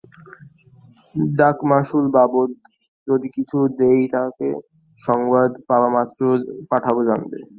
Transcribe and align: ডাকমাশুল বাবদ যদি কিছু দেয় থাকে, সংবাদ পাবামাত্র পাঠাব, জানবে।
ডাকমাশুল 1.35 2.05
বাবদ 2.15 2.49
যদি 3.07 3.27
কিছু 3.35 3.57
দেয় 3.79 4.05
থাকে, 4.15 4.49
সংবাদ 4.99 5.49
পাবামাত্র 5.67 6.21
পাঠাব, 6.69 6.95
জানবে। 7.09 7.39